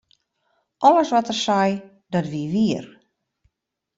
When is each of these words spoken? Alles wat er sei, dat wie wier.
Alles 0.87 1.09
wat 1.15 1.27
er 1.33 1.39
sei, 1.47 1.69
dat 2.13 2.25
wie 2.33 2.47
wier. 2.55 2.85